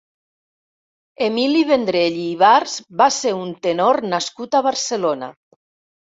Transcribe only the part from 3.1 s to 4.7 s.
ser un tenor nascut a